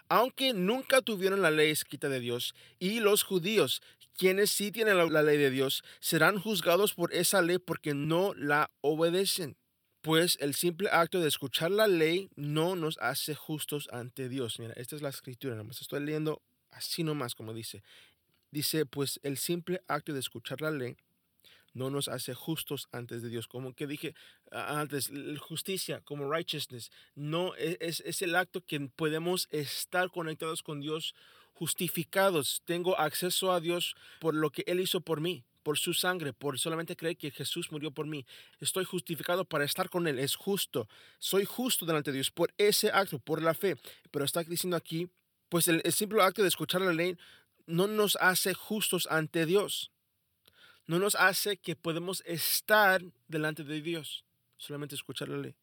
Aunque 0.08 0.54
nunca 0.54 1.02
tuvieron 1.02 1.42
la 1.42 1.52
ley 1.52 1.72
escrita 1.72 2.10
de 2.10 2.20
Dios, 2.20 2.56
y 2.80 3.00
los 3.00 3.24
judíos, 3.24 3.82
quienes 4.18 4.52
sí 4.52 4.72
tienen 4.72 4.98
la, 4.98 5.06
la 5.06 5.24
ley 5.24 5.38
de 5.38 5.50
Dios, 5.50 5.84
serán 6.00 6.40
juzgados 6.40 6.94
por 6.94 7.14
esa 7.14 7.42
ley 7.42 7.58
porque 7.58 7.94
no 7.94 8.34
la 8.36 8.72
obedecen 8.82 9.58
pues 10.06 10.38
el 10.40 10.54
simple 10.54 10.88
acto 10.92 11.20
de 11.20 11.28
escuchar 11.28 11.72
la 11.72 11.88
ley 11.88 12.30
no 12.36 12.76
nos 12.76 13.00
hace 13.00 13.34
justos 13.34 13.90
ante 13.92 14.30
Dios. 14.30 14.60
Mira, 14.60 14.74
esta 14.74 14.96
es 14.96 15.02
la 15.02 15.10
escritura, 15.10 15.56
nomás 15.56 15.82
estoy 15.82 16.00
leyendo 16.00 16.44
así 16.70 17.04
nomás 17.04 17.34
como 17.34 17.56
dice. 17.56 17.82
Dice, 18.52 18.86
pues 18.86 19.20
el 19.24 19.40
simple 19.40 19.82
acto 19.88 20.14
de 20.14 20.20
escuchar 20.20 20.62
la 20.62 20.70
ley 20.70 20.96
no 21.76 21.92
nos 21.92 22.08
hace 22.08 22.34
justos 22.34 22.88
antes 22.92 23.22
de 23.22 23.30
Dios. 23.30 23.48
Como 23.48 23.76
que 23.76 23.86
dije 23.86 24.16
antes, 24.52 25.12
justicia 25.40 26.02
como 26.02 26.32
righteousness, 26.32 26.90
no 27.14 27.56
e, 27.58 27.78
es, 27.82 28.00
es 28.00 28.24
el 28.24 28.36
acto 28.36 28.66
que 28.66 28.80
podemos 28.80 29.48
estar 29.52 30.10
conectados 30.10 30.64
con 30.64 30.82
Dios 30.82 31.14
justificados. 31.54 32.64
Tengo 32.66 32.98
acceso 32.98 33.52
a 33.52 33.60
Dios 33.60 33.96
por 34.20 34.34
lo 34.34 34.50
que 34.50 34.64
Él 34.66 34.80
hizo 34.80 35.02
por 35.02 35.22
mí 35.22 35.44
por 35.64 35.80
su 35.80 35.96
sangre, 35.96 36.32
por 36.32 36.60
solamente 36.60 36.96
creer 36.96 37.18
que 37.18 37.32
Jesús 37.32 37.72
murió 37.72 37.90
por 37.90 38.06
mí. 38.06 38.24
Estoy 38.60 38.86
justificado 38.86 39.46
para 39.46 39.66
estar 39.66 39.90
con 39.90 40.06
Él, 40.06 40.20
es 40.20 40.36
justo. 40.36 40.88
Soy 41.18 41.44
justo 41.44 41.88
delante 41.88 42.12
de 42.12 42.18
Dios 42.18 42.30
por 42.30 42.54
ese 42.60 42.92
acto, 42.92 43.18
por 43.18 43.42
la 43.42 43.56
fe. 43.56 43.76
Pero 44.12 44.26
está 44.26 44.44
diciendo 44.44 44.78
aquí, 44.78 45.10
pues 45.50 45.68
el 45.68 45.82
simple 45.92 46.22
acto 46.22 46.44
de 46.44 46.50
escuchar 46.50 46.82
la 46.82 46.94
ley 46.94 47.18
no 47.66 47.88
nos 47.88 48.16
hace 48.18 48.54
justos 48.54 49.08
ante 49.10 49.48
Dios 49.48 49.92
no 50.88 51.00
nos 51.00 51.16
hace 51.16 51.58
que 51.58 51.76
podemos 51.76 52.24
estar 52.26 53.04
delante 53.28 53.64
de 53.64 53.82
Dios, 53.82 54.24
solamente 54.58 54.96
escuchar 54.96 55.30
la 55.30 55.38
ley. 55.38 55.56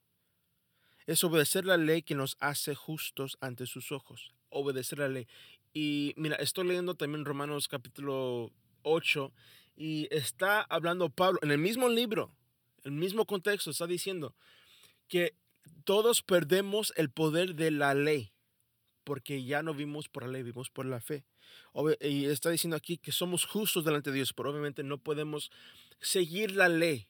Es 1.06 1.22
obedecer 1.24 1.64
la 1.64 1.76
ley 1.76 2.02
que 2.02 2.14
nos 2.14 2.36
hace 2.40 2.74
justos 2.74 3.36
ante 3.40 3.66
sus 3.66 3.92
ojos, 3.92 4.32
obedecer 4.50 4.98
la 4.98 5.08
ley. 5.08 5.26
Y 5.72 6.14
mira, 6.16 6.36
estoy 6.36 6.66
leyendo 6.66 6.94
también 6.94 7.24
Romanos 7.24 7.68
capítulo 7.68 8.52
8 8.82 9.32
y 9.76 10.08
está 10.10 10.62
hablando 10.62 11.08
Pablo 11.08 11.38
en 11.42 11.50
el 11.50 11.58
mismo 11.58 11.88
libro, 11.88 12.34
el 12.84 12.92
mismo 12.92 13.26
contexto, 13.26 13.70
está 13.70 13.86
diciendo 13.86 14.34
que 15.08 15.34
todos 15.84 16.22
perdemos 16.22 16.92
el 16.96 17.10
poder 17.10 17.54
de 17.54 17.70
la 17.70 17.94
ley. 17.94 18.32
Porque 19.04 19.44
ya 19.44 19.62
no 19.62 19.74
vimos 19.74 20.08
por 20.08 20.24
la 20.24 20.30
ley, 20.30 20.42
vimos 20.42 20.70
por 20.70 20.86
la 20.86 21.00
fe. 21.00 21.24
Y 22.00 22.26
está 22.26 22.50
diciendo 22.50 22.76
aquí 22.76 22.98
que 22.98 23.12
somos 23.12 23.44
justos 23.44 23.84
delante 23.84 24.10
de 24.10 24.16
Dios, 24.16 24.32
pero 24.32 24.50
obviamente 24.50 24.82
no 24.82 24.98
podemos 24.98 25.50
seguir 26.00 26.52
la 26.52 26.68
ley, 26.68 27.08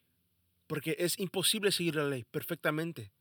porque 0.67 0.97
es 0.99 1.19
imposible 1.19 1.73
seguir 1.73 1.97
la 1.97 2.09
ley 2.09 2.25
perfectamente. 2.25 3.13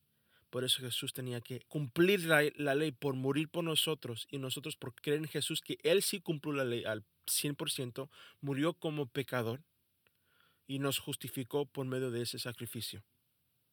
Por 0.49 0.65
eso 0.65 0.81
Jesús 0.81 1.13
tenía 1.13 1.39
que 1.39 1.61
cumplir 1.61 2.25
la, 2.25 2.43
la, 2.57 2.75
ley 2.75 2.91
por 2.91 3.15
morir 3.15 3.47
por 3.47 3.63
nosotros 3.63 4.27
y 4.29 4.37
nosotros 4.37 4.75
por 4.75 4.93
creer 4.93 5.19
en 5.19 5.27
Jesús, 5.27 5.61
que 5.61 5.77
Él 5.81 6.03
sí 6.03 6.19
cumplió 6.19 6.53
la 6.53 6.65
ley 6.65 6.83
al 6.83 7.05
100%, 7.25 8.09
murió 8.41 8.73
como 8.73 9.07
pecador 9.07 9.63
y 10.67 10.79
nos 10.79 10.99
justificó 10.99 11.65
por 11.65 11.85
medio 11.85 12.11
de 12.11 12.21
ese 12.21 12.37
sacrificio. 12.37 13.03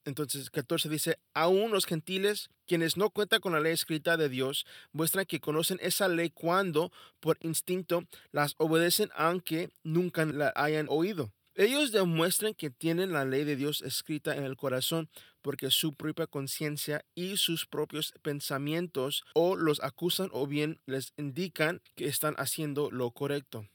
Entonces 0.08 0.48
14 0.48 0.88
dice, 0.88 1.18
aún 1.34 1.70
los 1.70 1.84
gentiles, 1.84 2.48
quienes 2.66 2.96
no 2.96 3.10
cuentan 3.10 3.40
con 3.40 3.52
la 3.52 3.60
ley 3.60 3.74
escrita 3.74 4.16
de 4.16 4.30
Dios, 4.30 4.64
muestran 4.90 5.26
que 5.26 5.38
conocen 5.38 5.78
esa 5.82 6.08
ley 6.08 6.30
cuando, 6.30 6.90
por 7.20 7.36
instinto, 7.42 8.04
las 8.32 8.54
obedecen 8.56 9.10
aunque 9.14 9.68
nunca 9.82 10.24
la 10.24 10.50
hayan 10.56 10.86
oído. 10.88 11.30
Ellos 11.54 11.92
demuestran 11.92 12.54
que 12.54 12.70
tienen 12.70 13.12
la 13.12 13.26
ley 13.26 13.44
de 13.44 13.56
Dios 13.56 13.82
escrita 13.82 14.34
en 14.34 14.44
el 14.44 14.56
corazón 14.56 15.10
porque 15.42 15.70
su 15.70 15.94
propia 15.94 16.26
conciencia 16.26 17.04
y 17.14 17.36
sus 17.36 17.66
propios 17.66 18.14
pensamientos 18.22 19.24
o 19.34 19.56
los 19.56 19.82
acusan 19.82 20.30
o 20.32 20.46
bien 20.46 20.80
les 20.86 21.12
indican 21.18 21.82
que 21.96 22.06
están 22.06 22.34
haciendo 22.38 22.90
lo 22.90 23.10
correcto. 23.10 23.68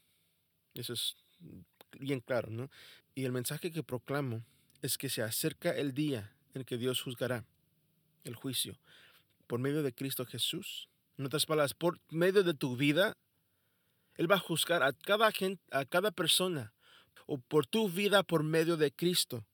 Eso 0.74 0.94
es 0.94 1.14
bien 2.00 2.18
claro, 2.18 2.50
¿no? 2.50 2.70
Y 3.14 3.24
el 3.24 3.30
mensaje 3.30 3.70
que 3.70 3.84
proclamo 3.84 4.42
es 4.84 4.98
que 4.98 5.08
se 5.08 5.22
acerca 5.22 5.70
el 5.70 5.94
día 5.94 6.36
en 6.52 6.62
que 6.62 6.76
Dios 6.76 7.00
juzgará 7.00 7.46
el 8.22 8.34
juicio 8.34 8.78
por 9.46 9.58
medio 9.58 9.82
de 9.82 9.94
Cristo 9.94 10.26
Jesús. 10.26 10.90
En 11.16 11.24
otras 11.24 11.46
palabras, 11.46 11.72
por 11.72 12.00
medio 12.10 12.42
de 12.42 12.52
tu 12.52 12.76
vida, 12.76 13.16
Él 14.16 14.30
va 14.30 14.34
a 14.34 14.40
juzgar 14.40 14.82
a 14.82 14.92
cada, 14.92 15.32
gente, 15.32 15.62
a 15.70 15.86
cada 15.86 16.10
persona 16.10 16.74
o 17.24 17.38
por 17.38 17.66
tu 17.66 17.88
vida 17.88 18.24
por 18.24 18.42
medio 18.42 18.76
de 18.76 18.92
Cristo 18.92 19.46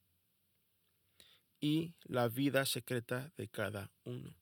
y 1.60 1.94
la 2.02 2.26
vida 2.26 2.66
secreta 2.66 3.30
de 3.36 3.46
cada 3.46 3.92
uno. 4.02 4.34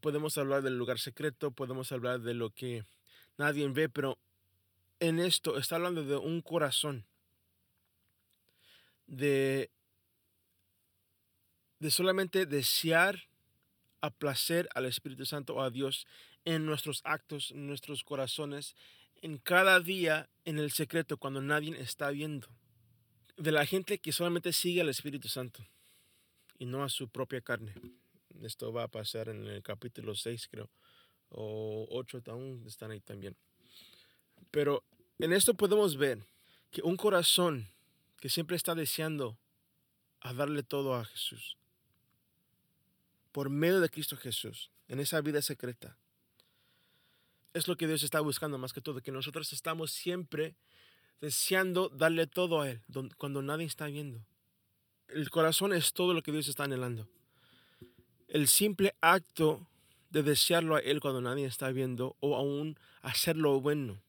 Podemos 0.00 0.38
hablar 0.38 0.62
del 0.62 0.78
lugar 0.78 1.00
secreto, 1.00 1.50
podemos 1.50 1.90
hablar 1.90 2.20
de 2.20 2.34
lo 2.34 2.50
que 2.50 2.84
nadie 3.36 3.66
ve, 3.66 3.88
pero 3.88 4.16
en 5.00 5.18
esto 5.18 5.58
está 5.58 5.74
hablando 5.74 6.04
de 6.04 6.16
un 6.18 6.40
corazón 6.40 7.04
de, 9.06 9.70
de 11.78 11.90
solamente 11.90 12.46
desear 12.46 13.28
a 14.00 14.10
placer 14.10 14.68
al 14.74 14.86
Espíritu 14.86 15.24
Santo 15.24 15.54
o 15.54 15.62
a 15.62 15.70
Dios 15.70 16.06
en 16.44 16.66
nuestros 16.66 17.00
actos, 17.04 17.52
en 17.52 17.66
nuestros 17.66 18.04
corazones, 18.04 18.76
en 19.22 19.38
cada 19.38 19.80
día, 19.80 20.28
en 20.44 20.58
el 20.58 20.70
secreto, 20.72 21.16
cuando 21.16 21.40
nadie 21.40 21.80
está 21.80 22.10
viendo. 22.10 22.48
De 23.36 23.50
la 23.50 23.64
gente 23.64 23.98
que 23.98 24.12
solamente 24.12 24.52
sigue 24.52 24.82
al 24.82 24.90
Espíritu 24.90 25.28
Santo 25.28 25.66
y 26.58 26.66
no 26.66 26.84
a 26.84 26.88
su 26.88 27.08
propia 27.08 27.40
carne. 27.40 27.74
Esto 28.42 28.72
va 28.72 28.84
a 28.84 28.88
pasar 28.88 29.28
en 29.28 29.46
el 29.46 29.62
capítulo 29.62 30.14
6, 30.14 30.48
creo, 30.50 30.68
o 31.30 31.86
8, 31.90 32.22
aún 32.26 32.62
están 32.66 32.90
ahí 32.90 33.00
también. 33.00 33.36
Pero 34.50 34.84
en 35.18 35.32
esto 35.32 35.54
podemos 35.54 35.96
ver 35.96 36.26
que 36.70 36.82
un 36.82 36.96
corazón 36.96 37.66
que 38.24 38.30
siempre 38.30 38.56
está 38.56 38.74
deseando 38.74 39.36
a 40.22 40.32
darle 40.32 40.62
todo 40.62 40.94
a 40.94 41.04
Jesús. 41.04 41.58
Por 43.32 43.50
medio 43.50 43.80
de 43.80 43.90
Cristo 43.90 44.16
Jesús, 44.16 44.70
en 44.88 44.98
esa 44.98 45.20
vida 45.20 45.42
secreta. 45.42 45.98
Es 47.52 47.68
lo 47.68 47.76
que 47.76 47.86
Dios 47.86 48.02
está 48.02 48.20
buscando 48.20 48.56
más 48.56 48.72
que 48.72 48.80
todo, 48.80 49.02
que 49.02 49.12
nosotros 49.12 49.52
estamos 49.52 49.92
siempre 49.92 50.56
deseando 51.20 51.90
darle 51.90 52.26
todo 52.26 52.62
a 52.62 52.70
Él 52.70 52.80
cuando 53.18 53.42
nadie 53.42 53.66
está 53.66 53.88
viendo. 53.88 54.24
El 55.08 55.28
corazón 55.28 55.74
es 55.74 55.92
todo 55.92 56.14
lo 56.14 56.22
que 56.22 56.32
Dios 56.32 56.48
está 56.48 56.64
anhelando. 56.64 57.06
El 58.28 58.48
simple 58.48 58.94
acto 59.02 59.68
de 60.08 60.22
desearlo 60.22 60.76
a 60.76 60.80
Él 60.80 61.00
cuando 61.00 61.20
nadie 61.20 61.44
está 61.44 61.70
viendo 61.72 62.16
o 62.20 62.36
aún 62.36 62.78
hacerlo 63.02 63.60
bueno. 63.60 64.00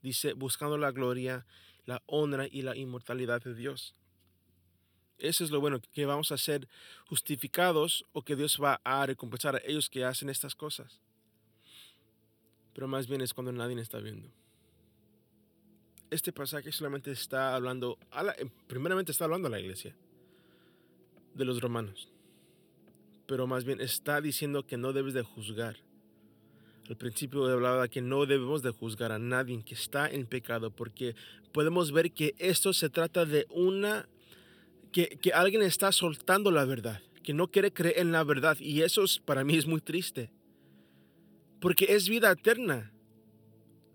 Dice, 0.00 0.32
buscando 0.32 0.78
la 0.78 0.92
gloria 0.92 1.44
la 1.86 2.02
honra 2.06 2.46
y 2.50 2.62
la 2.62 2.76
inmortalidad 2.76 3.42
de 3.42 3.54
Dios. 3.54 3.94
Eso 5.18 5.44
es 5.44 5.50
lo 5.50 5.60
bueno, 5.60 5.80
que 5.92 6.04
vamos 6.04 6.32
a 6.32 6.38
ser 6.38 6.68
justificados 7.06 8.04
o 8.12 8.22
que 8.22 8.36
Dios 8.36 8.58
va 8.60 8.80
a 8.82 9.06
recompensar 9.06 9.56
a 9.56 9.62
ellos 9.64 9.88
que 9.88 10.04
hacen 10.04 10.28
estas 10.28 10.54
cosas. 10.54 11.00
Pero 12.74 12.88
más 12.88 13.06
bien 13.06 13.20
es 13.20 13.32
cuando 13.32 13.52
nadie 13.52 13.80
está 13.80 13.98
viendo. 13.98 14.28
Este 16.10 16.32
pasaje 16.32 16.72
solamente 16.72 17.10
está 17.10 17.54
hablando, 17.54 17.98
primeramente 18.66 19.12
está 19.12 19.24
hablando 19.24 19.48
a 19.48 19.50
la 19.50 19.60
iglesia 19.60 19.94
de 21.34 21.44
los 21.44 21.60
romanos, 21.60 22.10
pero 23.26 23.46
más 23.46 23.64
bien 23.64 23.80
está 23.80 24.20
diciendo 24.20 24.66
que 24.66 24.76
no 24.76 24.92
debes 24.92 25.14
de 25.14 25.22
juzgar 25.22 25.78
al 26.88 26.96
principio 26.96 27.44
hablaba 27.46 27.88
que 27.88 28.02
no 28.02 28.26
debemos 28.26 28.62
de 28.62 28.70
juzgar 28.70 29.12
a 29.12 29.18
nadie 29.18 29.62
que 29.64 29.74
está 29.74 30.08
en 30.08 30.26
pecado 30.26 30.70
porque 30.70 31.14
podemos 31.52 31.92
ver 31.92 32.12
que 32.12 32.34
esto 32.38 32.72
se 32.72 32.90
trata 32.90 33.24
de 33.24 33.46
una, 33.50 34.08
que, 34.90 35.18
que 35.20 35.32
alguien 35.32 35.62
está 35.62 35.92
soltando 35.92 36.50
la 36.50 36.64
verdad, 36.64 37.00
que 37.22 37.34
no 37.34 37.48
quiere 37.48 37.72
creer 37.72 37.98
en 37.98 38.12
la 38.12 38.24
verdad 38.24 38.56
y 38.58 38.82
eso 38.82 39.04
para 39.24 39.44
mí 39.44 39.56
es 39.56 39.66
muy 39.66 39.80
triste 39.80 40.30
porque 41.62 41.86
es 41.90 42.08
vida 42.08 42.32
eterna. 42.32 42.92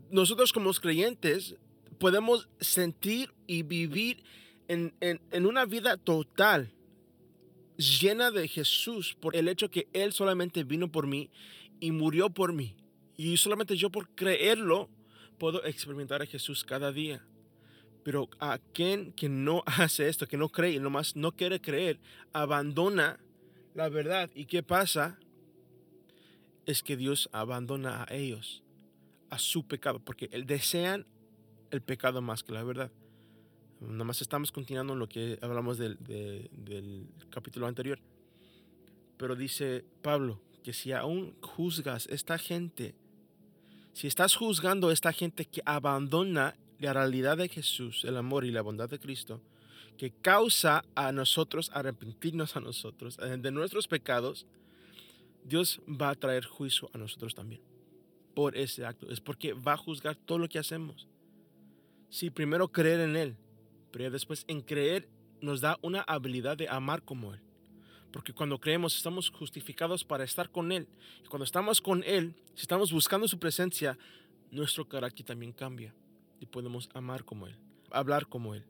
Nosotros 0.09 0.53
como 0.53 0.71
creyentes 0.71 1.55
podemos 1.99 2.47
sentir 2.61 3.33
y 3.45 3.63
vivir 3.63 4.23
en, 4.69 4.93
en, 5.01 5.19
en, 5.31 5.45
una 5.45 5.65
vida 5.65 5.97
total, 5.97 6.71
llena 7.75 8.31
de 8.31 8.47
Jesús, 8.47 9.17
por 9.19 9.35
el 9.35 9.49
hecho 9.49 9.69
que 9.69 9.89
Él 9.91 10.13
solamente 10.13 10.63
vino 10.63 10.89
por 10.89 11.07
mí 11.07 11.29
y 11.79 11.91
murió 11.91 12.29
por 12.29 12.53
mí. 12.53 12.75
Y 13.15 13.37
solamente 13.37 13.75
yo 13.75 13.89
por 13.89 14.09
creerlo 14.09 14.89
puedo 15.37 15.63
experimentar 15.65 16.21
a 16.21 16.25
Jesús 16.25 16.63
cada 16.63 16.91
día. 16.91 17.25
Pero 18.03 18.29
a 18.39 18.59
quien 18.73 19.11
que 19.13 19.29
no 19.29 19.63
hace 19.65 20.07
esto, 20.07 20.27
que 20.27 20.37
no 20.37 20.49
cree 20.49 20.73
y 20.73 20.79
nomás 20.79 21.15
no 21.15 21.33
quiere 21.33 21.59
creer, 21.59 21.99
abandona 22.33 23.19
la 23.73 23.89
verdad. 23.89 24.29
¿Y 24.33 24.45
qué 24.45 24.63
pasa? 24.63 25.19
Es 26.65 26.83
que 26.83 26.97
Dios 26.97 27.29
abandona 27.31 28.03
a 28.03 28.13
ellos, 28.13 28.63
a 29.29 29.39
su 29.39 29.67
pecado, 29.67 29.99
porque 29.99 30.27
desean 30.45 31.05
el 31.71 31.81
pecado 31.81 32.21
más 32.21 32.43
que 32.43 32.53
la 32.53 32.63
verdad. 32.63 32.91
Nomás 33.79 34.21
estamos 34.21 34.51
continuando 34.51 34.95
lo 34.95 35.07
que 35.07 35.37
hablamos 35.41 35.77
del, 35.77 35.97
del 35.99 37.07
capítulo 37.29 37.67
anterior. 37.67 37.99
Pero 39.17 39.35
dice 39.35 39.85
Pablo, 40.01 40.41
que 40.67 40.73
si 40.73 40.91
aún 40.91 41.33
juzgas 41.39 42.07
esta 42.07 42.37
gente, 42.37 42.93
si 43.93 44.05
estás 44.05 44.35
juzgando 44.35 44.89
a 44.89 44.93
esta 44.93 45.13
gente 45.13 45.45
que 45.45 45.61
abandona 45.63 46.57
la 46.79 46.91
realidad 46.91 47.37
de 47.37 47.47
Jesús, 47.47 48.03
el 48.03 48.17
amor 48.17 48.43
y 48.43 48.51
la 48.51 48.63
bondad 48.63 48.89
de 48.89 48.99
Cristo, 48.99 49.39
que 49.97 50.11
causa 50.11 50.83
a 50.93 51.13
nosotros 51.13 51.71
arrepentirnos 51.73 52.57
a 52.57 52.59
nosotros 52.59 53.17
eh, 53.21 53.37
de 53.39 53.49
nuestros 53.51 53.87
pecados, 53.87 54.45
Dios 55.45 55.79
va 55.87 56.09
a 56.09 56.15
traer 56.15 56.43
juicio 56.43 56.89
a 56.91 56.97
nosotros 56.97 57.33
también 57.33 57.61
por 58.35 58.57
ese 58.57 58.85
acto. 58.85 59.09
Es 59.09 59.21
porque 59.21 59.53
va 59.53 59.71
a 59.71 59.77
juzgar 59.77 60.17
todo 60.17 60.37
lo 60.37 60.49
que 60.49 60.59
hacemos. 60.59 61.07
Sí, 62.09 62.29
primero 62.29 62.67
creer 62.73 62.99
en 62.99 63.15
Él, 63.15 63.37
pero 63.93 64.11
después 64.11 64.43
en 64.49 64.59
creer 64.59 65.07
nos 65.39 65.61
da 65.61 65.77
una 65.81 66.01
habilidad 66.01 66.57
de 66.57 66.67
amar 66.67 67.03
como 67.03 67.33
Él. 67.33 67.46
Porque 68.17 68.33
cuando 68.33 68.59
creemos 68.59 68.97
estamos 68.97 69.29
justificados 69.29 70.03
para 70.03 70.23
estar 70.23 70.49
con 70.49 70.71
Él. 70.71 70.87
Y 71.23 71.27
cuando 71.27 71.43
estamos 71.43 71.79
con 71.79 72.03
Él, 72.03 72.33
si 72.55 72.61
estamos 72.61 72.91
buscando 72.91 73.27
su 73.27 73.37
presencia, 73.37 73.95
nuestro 74.49 74.89
carácter 74.89 75.23
también 75.23 75.51
cambia. 75.51 75.93
Y 76.39 76.47
podemos 76.47 76.89
amar 76.95 77.23
como 77.23 77.45
Él, 77.45 77.55
hablar 77.91 78.25
como 78.25 78.55
Él 78.55 78.65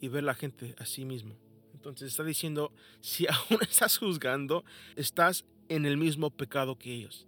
y 0.00 0.08
ver 0.08 0.24
la 0.24 0.34
gente 0.34 0.74
a 0.78 0.86
sí 0.86 1.04
mismo. 1.04 1.36
Entonces 1.74 2.08
está 2.08 2.24
diciendo, 2.24 2.72
si 3.02 3.26
aún 3.26 3.58
estás 3.60 3.98
juzgando, 3.98 4.64
estás 4.94 5.44
en 5.68 5.84
el 5.84 5.98
mismo 5.98 6.30
pecado 6.30 6.78
que 6.78 6.94
ellos. 6.94 7.26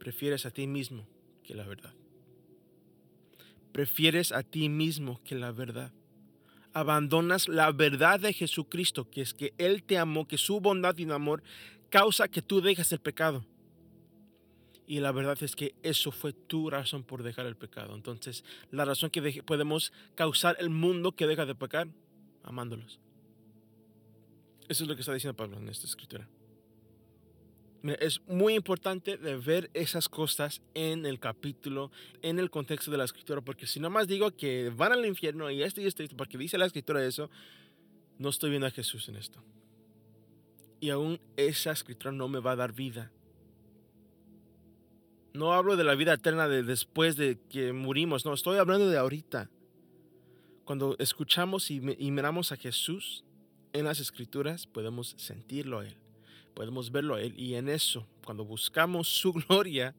Prefieres 0.00 0.44
a 0.44 0.50
ti 0.50 0.66
mismo 0.66 1.06
que 1.44 1.54
la 1.54 1.68
verdad. 1.68 1.94
Prefieres 3.70 4.32
a 4.32 4.42
ti 4.42 4.68
mismo 4.68 5.22
que 5.22 5.36
la 5.36 5.52
verdad 5.52 5.92
abandonas 6.74 7.48
la 7.48 7.72
verdad 7.72 8.20
de 8.20 8.32
Jesucristo, 8.32 9.08
que 9.08 9.22
es 9.22 9.32
que 9.32 9.54
Él 9.58 9.82
te 9.84 9.96
amó, 9.96 10.26
que 10.26 10.36
su 10.36 10.60
bondad 10.60 10.96
y 10.98 11.10
amor 11.10 11.42
causa 11.88 12.28
que 12.28 12.42
tú 12.42 12.60
dejes 12.60 12.92
el 12.92 12.98
pecado. 12.98 13.46
Y 14.86 15.00
la 15.00 15.12
verdad 15.12 15.38
es 15.40 15.56
que 15.56 15.74
eso 15.82 16.10
fue 16.10 16.32
tu 16.32 16.68
razón 16.68 17.04
por 17.04 17.22
dejar 17.22 17.46
el 17.46 17.56
pecado. 17.56 17.94
Entonces, 17.94 18.44
la 18.70 18.84
razón 18.84 19.08
que 19.08 19.42
podemos 19.42 19.92
causar 20.14 20.56
el 20.58 20.68
mundo 20.68 21.12
que 21.12 21.26
deja 21.26 21.46
de 21.46 21.54
pecar, 21.54 21.88
amándolos. 22.42 23.00
Eso 24.68 24.84
es 24.84 24.88
lo 24.88 24.94
que 24.94 25.00
está 25.00 25.14
diciendo 25.14 25.36
Pablo 25.36 25.56
en 25.56 25.68
esta 25.68 25.86
escritura. 25.86 26.28
Es 27.92 28.22
muy 28.26 28.54
importante 28.54 29.18
de 29.18 29.36
ver 29.36 29.70
esas 29.74 30.08
cosas 30.08 30.62
en 30.72 31.04
el 31.04 31.20
capítulo, 31.20 31.90
en 32.22 32.38
el 32.38 32.50
contexto 32.50 32.90
de 32.90 32.96
la 32.96 33.04
escritura, 33.04 33.42
porque 33.42 33.66
si 33.66 33.78
nomás 33.78 34.06
digo 34.06 34.30
que 34.30 34.72
van 34.74 34.92
al 34.92 35.04
infierno 35.04 35.50
y 35.50 35.62
esto 35.62 35.82
y 35.82 35.86
esto, 35.86 36.02
porque 36.16 36.38
dice 36.38 36.56
la 36.56 36.64
escritura 36.64 37.04
eso, 37.04 37.30
no 38.18 38.30
estoy 38.30 38.50
viendo 38.50 38.66
a 38.66 38.70
Jesús 38.70 39.08
en 39.08 39.16
esto. 39.16 39.42
Y 40.80 40.90
aún 40.90 41.20
esa 41.36 41.72
escritura 41.72 42.10
no 42.12 42.26
me 42.28 42.40
va 42.40 42.52
a 42.52 42.56
dar 42.56 42.72
vida. 42.72 43.10
No 45.34 45.52
hablo 45.52 45.76
de 45.76 45.84
la 45.84 45.94
vida 45.94 46.14
eterna 46.14 46.48
de 46.48 46.62
después 46.62 47.16
de 47.16 47.38
que 47.50 47.72
murimos, 47.72 48.24
no, 48.24 48.32
estoy 48.32 48.58
hablando 48.58 48.88
de 48.88 48.96
ahorita. 48.96 49.50
Cuando 50.64 50.96
escuchamos 50.98 51.70
y, 51.70 51.82
y 51.98 52.10
miramos 52.10 52.52
a 52.52 52.56
Jesús 52.56 53.24
en 53.72 53.84
las 53.84 54.00
escrituras, 54.00 54.66
podemos 54.66 55.14
sentirlo 55.18 55.80
a 55.80 55.86
Él 55.86 56.03
podemos 56.54 56.90
verlo 56.90 57.14
a 57.14 57.22
Él. 57.22 57.38
Y 57.38 57.54
en 57.54 57.68
eso, 57.68 58.06
cuando 58.24 58.44
buscamos 58.44 59.08
su 59.08 59.32
gloria, 59.48 59.94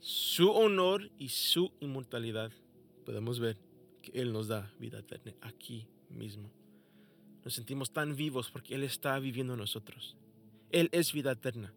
su 0.00 0.50
honor 0.50 1.10
y 1.18 1.28
su 1.28 1.72
inmortalidad, 1.80 2.50
podemos 3.04 3.38
ver 3.38 3.56
que 4.02 4.20
Él 4.20 4.32
nos 4.32 4.48
da 4.48 4.72
vida 4.78 4.98
eterna 4.98 5.34
aquí 5.40 5.86
mismo. 6.08 6.50
Nos 7.44 7.54
sentimos 7.54 7.92
tan 7.92 8.16
vivos 8.16 8.50
porque 8.50 8.74
Él 8.74 8.82
está 8.82 9.18
viviendo 9.18 9.54
en 9.54 9.60
nosotros. 9.60 10.16
Él 10.70 10.88
es 10.92 11.12
vida 11.12 11.32
eterna. 11.32 11.72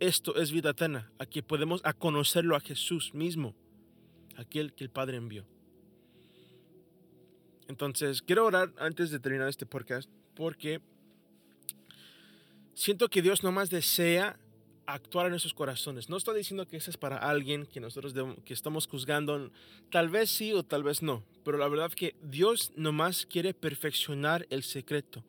Esto 0.00 0.36
es 0.36 0.50
vida 0.50 0.70
eterna. 0.70 1.10
Aquí 1.18 1.42
podemos 1.42 1.80
a 1.84 1.92
conocerlo 1.92 2.56
a 2.56 2.60
Jesús 2.60 3.14
mismo, 3.14 3.54
aquel 4.36 4.74
que 4.74 4.84
el 4.84 4.90
Padre 4.90 5.16
envió. 5.16 5.46
Entonces, 7.68 8.20
quiero 8.20 8.44
orar 8.44 8.72
antes 8.78 9.10
de 9.10 9.20
terminar 9.20 9.48
este 9.48 9.64
podcast 9.64 10.10
porque 10.34 10.80
siento 12.82 13.08
que 13.08 13.22
Dios 13.22 13.44
nomás 13.44 13.70
desea 13.70 14.36
actuar 14.86 15.28
en 15.28 15.34
esos 15.34 15.54
corazones. 15.54 16.08
No 16.08 16.16
estoy 16.16 16.36
diciendo 16.36 16.66
que 16.66 16.76
eso 16.76 16.90
es 16.90 16.96
para 16.96 17.16
alguien 17.16 17.64
que 17.66 17.80
nosotros 17.80 18.12
que 18.44 18.52
estamos 18.52 18.88
juzgando. 18.88 19.50
Tal 19.90 20.08
vez 20.08 20.30
sí 20.30 20.52
o 20.52 20.64
tal 20.64 20.82
vez 20.82 21.00
no. 21.00 21.22
Pero 21.44 21.58
la 21.58 21.68
verdad 21.68 21.86
es 21.90 21.94
que 21.94 22.16
Dios 22.22 22.72
nomás 22.74 23.24
quiere 23.24 23.54
perfeccionar 23.54 24.46
el 24.50 24.64
secreto. 24.64 25.24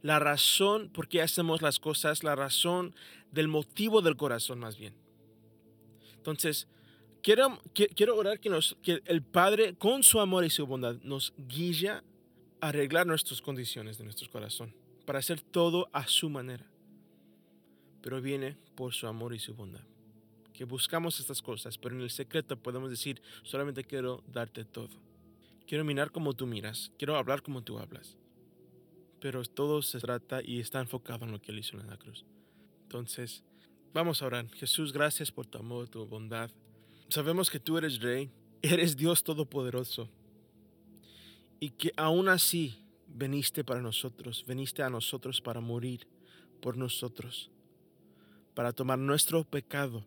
La 0.00 0.18
razón 0.18 0.88
por 0.88 1.08
qué 1.08 1.20
hacemos 1.20 1.60
las 1.60 1.78
cosas, 1.78 2.24
la 2.24 2.34
razón 2.34 2.94
del 3.30 3.48
motivo 3.48 4.00
del 4.00 4.16
corazón 4.16 4.58
más 4.58 4.78
bien. 4.78 4.94
Entonces, 6.16 6.68
quiero, 7.22 7.60
quiero 7.74 8.16
orar 8.16 8.40
que, 8.40 8.48
nos, 8.48 8.76
que 8.82 9.02
el 9.04 9.22
Padre, 9.22 9.74
con 9.74 10.02
su 10.02 10.20
amor 10.20 10.44
y 10.44 10.50
su 10.50 10.66
bondad, 10.66 10.96
nos 11.02 11.34
guíe 11.36 11.90
a 11.90 12.02
arreglar 12.60 13.06
nuestras 13.06 13.42
condiciones 13.42 13.98
de 13.98 14.04
nuestro 14.04 14.30
corazón, 14.30 14.74
para 15.04 15.18
hacer 15.18 15.42
todo 15.42 15.88
a 15.92 16.06
su 16.06 16.30
manera 16.30 16.73
pero 18.04 18.20
viene 18.20 18.58
por 18.74 18.92
su 18.92 19.06
amor 19.06 19.32
y 19.32 19.38
su 19.38 19.54
bondad. 19.54 19.80
Que 20.52 20.64
buscamos 20.64 21.20
estas 21.20 21.40
cosas, 21.40 21.78
pero 21.78 21.94
en 21.94 22.02
el 22.02 22.10
secreto 22.10 22.54
podemos 22.54 22.90
decir, 22.90 23.22
solamente 23.42 23.82
quiero 23.82 24.22
darte 24.30 24.66
todo. 24.66 24.90
Quiero 25.66 25.86
mirar 25.86 26.10
como 26.10 26.34
tú 26.34 26.46
miras, 26.46 26.92
quiero 26.98 27.16
hablar 27.16 27.40
como 27.40 27.62
tú 27.62 27.78
hablas. 27.78 28.18
Pero 29.20 29.42
todo 29.46 29.80
se 29.80 30.00
trata 30.00 30.42
y 30.44 30.60
está 30.60 30.80
enfocado 30.80 31.24
en 31.24 31.32
lo 31.32 31.40
que 31.40 31.50
Él 31.50 31.60
hizo 31.60 31.80
en 31.80 31.86
la 31.86 31.96
cruz. 31.96 32.26
Entonces, 32.82 33.42
vamos 33.94 34.20
a 34.20 34.26
orar. 34.26 34.50
Jesús, 34.50 34.92
gracias 34.92 35.32
por 35.32 35.46
tu 35.46 35.56
amor, 35.56 35.88
tu 35.88 36.04
bondad. 36.04 36.50
Sabemos 37.08 37.48
que 37.48 37.58
tú 37.58 37.78
eres 37.78 38.02
rey, 38.02 38.30
eres 38.60 38.98
Dios 38.98 39.24
todopoderoso. 39.24 40.10
Y 41.58 41.70
que 41.70 41.90
aún 41.96 42.28
así 42.28 42.84
veniste 43.08 43.64
para 43.64 43.80
nosotros, 43.80 44.44
veniste 44.46 44.82
a 44.82 44.90
nosotros 44.90 45.40
para 45.40 45.60
morir 45.60 46.06
por 46.60 46.76
nosotros 46.76 47.50
para 48.54 48.72
tomar 48.72 48.98
nuestro 48.98 49.44
pecado. 49.44 50.04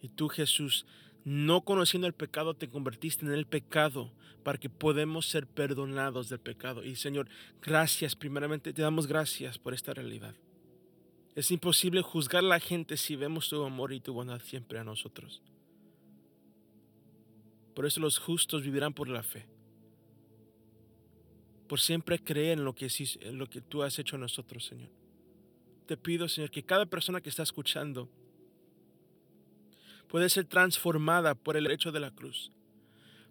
Y 0.00 0.08
tú, 0.08 0.28
Jesús, 0.28 0.86
no 1.24 1.62
conociendo 1.62 2.06
el 2.06 2.14
pecado, 2.14 2.54
te 2.54 2.68
convertiste 2.68 3.24
en 3.24 3.32
el 3.32 3.46
pecado 3.46 4.10
para 4.42 4.58
que 4.58 4.68
podamos 4.68 5.26
ser 5.26 5.46
perdonados 5.46 6.28
del 6.28 6.40
pecado. 6.40 6.84
Y 6.84 6.96
Señor, 6.96 7.28
gracias, 7.62 8.14
primeramente 8.16 8.72
te 8.72 8.82
damos 8.82 9.06
gracias 9.06 9.58
por 9.58 9.72
esta 9.72 9.94
realidad. 9.94 10.34
Es 11.34 11.50
imposible 11.50 12.02
juzgar 12.02 12.44
a 12.44 12.48
la 12.48 12.60
gente 12.60 12.96
si 12.96 13.16
vemos 13.16 13.48
tu 13.48 13.62
amor 13.64 13.92
y 13.92 14.00
tu 14.00 14.12
bondad 14.12 14.40
siempre 14.42 14.78
a 14.78 14.84
nosotros. 14.84 15.42
Por 17.74 17.86
eso 17.86 18.00
los 18.00 18.18
justos 18.18 18.62
vivirán 18.62 18.92
por 18.92 19.08
la 19.08 19.22
fe. 19.22 19.46
Por 21.66 21.80
siempre 21.80 22.18
creer 22.18 22.58
en 22.58 22.64
lo 22.64 22.74
que, 22.74 22.88
en 23.20 23.38
lo 23.38 23.48
que 23.48 23.62
tú 23.62 23.82
has 23.82 23.98
hecho 23.98 24.16
a 24.16 24.18
nosotros, 24.20 24.64
Señor 24.64 25.03
te 25.86 25.96
pido, 25.96 26.28
Señor, 26.28 26.50
que 26.50 26.62
cada 26.62 26.86
persona 26.86 27.20
que 27.20 27.28
está 27.28 27.42
escuchando 27.42 28.08
puede 30.08 30.28
ser 30.28 30.46
transformada 30.46 31.34
por 31.34 31.56
el 31.56 31.70
hecho 31.70 31.92
de 31.92 32.00
la 32.00 32.10
cruz, 32.10 32.50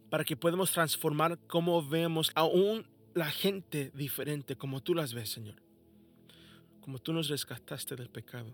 para 0.09 0.23
que 0.23 0.37
podamos 0.37 0.71
transformar 0.71 1.39
cómo 1.47 1.87
vemos 1.87 2.31
aún 2.35 2.85
la 3.15 3.31
gente 3.31 3.91
diferente, 3.93 4.55
como 4.55 4.81
tú 4.81 4.93
las 4.93 5.13
ves, 5.13 5.29
Señor, 5.29 5.55
como 6.81 6.99
tú 6.99 7.13
nos 7.13 7.29
rescataste 7.29 7.95
del 7.95 8.09
pecado. 8.09 8.53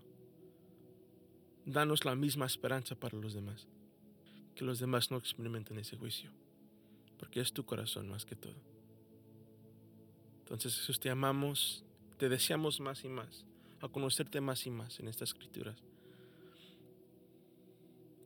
Danos 1.66 2.04
la 2.04 2.14
misma 2.14 2.46
esperanza 2.46 2.94
para 2.94 3.18
los 3.18 3.34
demás, 3.34 3.68
que 4.54 4.64
los 4.64 4.78
demás 4.78 5.10
no 5.10 5.18
experimenten 5.18 5.78
ese 5.78 5.96
juicio, 5.96 6.30
porque 7.18 7.40
es 7.40 7.52
tu 7.52 7.64
corazón 7.64 8.08
más 8.08 8.24
que 8.24 8.36
todo. 8.36 8.56
Entonces 10.40 10.74
Jesús, 10.76 10.98
te 10.98 11.10
amamos, 11.10 11.84
te 12.16 12.28
deseamos 12.28 12.80
más 12.80 13.04
y 13.04 13.08
más 13.08 13.44
a 13.80 13.88
conocerte 13.88 14.40
más 14.40 14.66
y 14.66 14.70
más 14.70 15.00
en 15.00 15.08
estas 15.08 15.30
escrituras. 15.30 15.76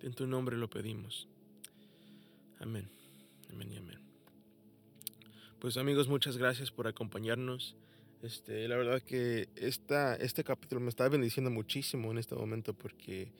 En 0.02 0.12
tu 0.12 0.26
nombre 0.26 0.56
lo 0.56 0.68
pedimos. 0.68 1.28
Amén. 2.60 2.88
Amén 3.50 3.72
y 3.72 3.76
amén. 3.76 3.98
Pues 5.60 5.76
amigos, 5.76 6.08
muchas 6.08 6.36
gracias 6.36 6.70
por 6.70 6.86
acompañarnos. 6.86 7.76
Este, 8.22 8.68
la 8.68 8.76
verdad 8.76 9.02
que 9.02 9.48
esta, 9.56 10.16
este 10.16 10.44
capítulo 10.44 10.80
me 10.80 10.88
está 10.88 11.08
bendiciendo 11.08 11.50
muchísimo 11.50 12.10
en 12.10 12.18
este 12.18 12.34
momento 12.34 12.74
porque 12.74 13.32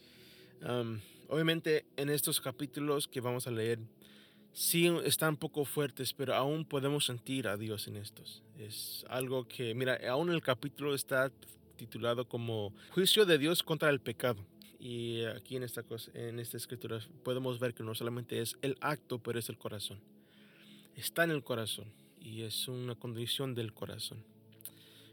obviamente 1.29 1.85
en 1.97 2.11
estos 2.11 2.41
capítulos 2.41 3.09
que 3.09 3.21
vamos 3.21 3.47
a 3.47 3.51
leer 3.51 3.79
sí 4.53 4.87
están 5.05 5.37
poco 5.37 5.65
fuertes, 5.65 6.13
pero 6.13 6.35
aún 6.35 6.65
podemos 6.65 7.05
sentir 7.07 7.49
a 7.49 7.57
Dios 7.57 7.89
en 7.89 7.97
estos. 7.97 8.43
Es 8.59 9.05
algo 9.09 9.47
que, 9.47 9.75
mira, 9.75 9.99
aún 10.09 10.31
el 10.31 10.43
capítulo 10.43 10.95
está 10.95 11.31
titulado 11.77 12.29
como 12.29 12.73
Juicio 12.91 13.25
de 13.27 13.39
Dios 13.39 13.63
contra 13.63 13.91
el 13.91 14.01
pecado. 14.01 14.45
Y 14.79 15.25
aquí 15.25 15.57
en 15.57 15.63
esta, 15.63 15.83
cosa, 15.83 16.11
en 16.15 16.39
esta 16.39 16.57
escritura 16.57 17.01
podemos 17.23 17.59
ver 17.59 17.75
que 17.75 17.83
no 17.83 17.95
solamente 17.95 18.41
es 18.41 18.57
el 18.63 18.77
acto, 18.81 19.19
pero 19.19 19.39
es 19.39 19.49
el 19.49 19.57
corazón. 19.57 20.01
Está 20.95 21.25
en 21.25 21.31
el 21.31 21.43
corazón 21.43 21.93
y 22.21 22.43
es 22.43 22.69
una 22.69 22.95
condición 22.95 23.55
del 23.55 23.73
corazón. 23.73 24.25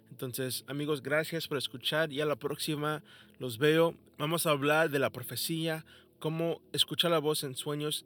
Entonces, 0.10 0.66
amigos, 0.68 1.02
gracias 1.02 1.48
por 1.48 1.58
escuchar 1.58 2.12
y 2.12 2.20
a 2.20 2.26
la 2.26 2.36
próxima 2.36 3.02
los 3.40 3.58
veo. 3.58 3.96
Vamos 4.18 4.46
a 4.46 4.52
hablar 4.52 4.90
de 4.90 5.00
la 5.00 5.10
profecía, 5.10 5.86
cómo 6.20 6.62
escuchar 6.74 7.12
la 7.12 7.20
voz 7.20 7.44
en 7.44 7.56
sueños, 7.56 8.06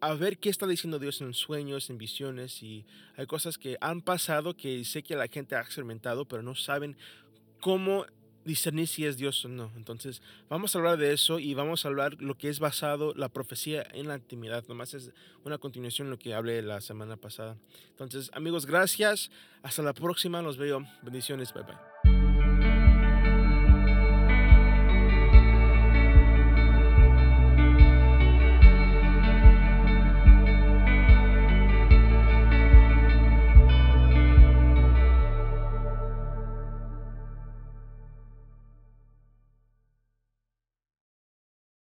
a 0.00 0.14
ver 0.14 0.38
qué 0.38 0.48
está 0.50 0.66
diciendo 0.66 0.98
Dios 0.98 1.20
en 1.20 1.34
sueños, 1.34 1.90
en 1.90 1.98
visiones 1.98 2.62
y 2.62 2.84
hay 3.16 3.26
cosas 3.26 3.58
que 3.58 3.76
han 3.80 4.02
pasado 4.02 4.56
que 4.56 4.84
sé 4.84 5.02
que 5.02 5.16
la 5.16 5.26
gente 5.26 5.56
ha 5.56 5.60
experimentado, 5.60 6.26
pero 6.26 6.42
no 6.42 6.54
saben 6.54 6.96
cómo 7.60 8.06
discernir 8.44 8.88
si 8.88 9.04
es 9.04 9.16
Dios 9.16 9.44
o 9.44 9.48
no. 9.48 9.70
Entonces, 9.76 10.22
vamos 10.48 10.74
a 10.74 10.78
hablar 10.78 10.96
de 10.96 11.12
eso 11.12 11.38
y 11.38 11.54
vamos 11.54 11.84
a 11.84 11.88
hablar 11.88 12.20
lo 12.20 12.36
que 12.36 12.48
es 12.48 12.58
basado 12.58 13.12
la 13.14 13.28
profecía 13.28 13.86
en 13.92 14.08
la 14.08 14.16
intimidad. 14.16 14.64
Nomás 14.66 14.94
es 14.94 15.12
una 15.44 15.58
continuación 15.58 16.08
de 16.08 16.12
lo 16.12 16.18
que 16.18 16.34
hablé 16.34 16.62
la 16.62 16.80
semana 16.80 17.16
pasada. 17.16 17.56
Entonces, 17.90 18.30
amigos, 18.32 18.66
gracias. 18.66 19.30
Hasta 19.62 19.82
la 19.82 19.92
próxima. 19.92 20.42
Los 20.42 20.56
veo. 20.56 20.84
Bendiciones. 21.02 21.52
Bye 21.52 21.64
bye. 21.64 22.17